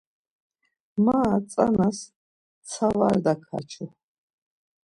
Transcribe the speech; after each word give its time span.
Mara 1.03 1.37
tsanas 1.49 1.99
ntsa 2.11 2.87
va 2.97 3.09
dakaçu. 3.23 3.85